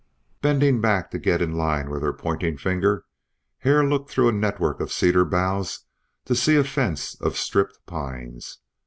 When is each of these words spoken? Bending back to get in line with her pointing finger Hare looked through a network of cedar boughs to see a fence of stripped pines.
Bending 0.41 0.81
back 0.81 1.11
to 1.11 1.19
get 1.19 1.43
in 1.43 1.53
line 1.53 1.91
with 1.91 2.01
her 2.01 2.11
pointing 2.11 2.57
finger 2.57 3.05
Hare 3.59 3.85
looked 3.85 4.09
through 4.09 4.29
a 4.29 4.31
network 4.31 4.79
of 4.79 4.91
cedar 4.91 5.25
boughs 5.25 5.85
to 6.25 6.33
see 6.33 6.55
a 6.55 6.63
fence 6.63 7.13
of 7.21 7.37
stripped 7.37 7.85
pines. 7.85 8.57